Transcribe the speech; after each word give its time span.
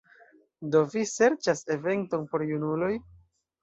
Do 0.77 0.81
vi 0.95 1.03
serĉas 1.11 1.63
eventon 1.79 2.29
por 2.35 2.51
junuloj? 2.57 2.95